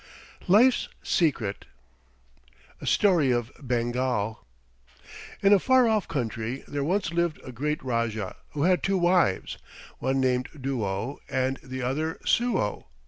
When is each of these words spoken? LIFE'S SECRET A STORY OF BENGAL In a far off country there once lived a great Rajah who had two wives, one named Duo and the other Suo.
LIFE'S 0.47 0.89
SECRET 1.03 1.65
A 2.81 2.87
STORY 2.87 3.29
OF 3.29 3.51
BENGAL 3.61 4.43
In 5.43 5.53
a 5.53 5.59
far 5.59 5.87
off 5.87 6.07
country 6.07 6.63
there 6.67 6.83
once 6.83 7.13
lived 7.13 7.39
a 7.45 7.51
great 7.51 7.83
Rajah 7.83 8.35
who 8.53 8.63
had 8.63 8.81
two 8.81 8.97
wives, 8.97 9.59
one 9.99 10.19
named 10.19 10.49
Duo 10.59 11.19
and 11.29 11.59
the 11.61 11.83
other 11.83 12.17
Suo. 12.25 12.87